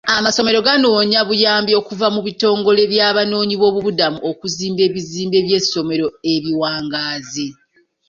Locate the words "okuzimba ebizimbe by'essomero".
4.31-6.07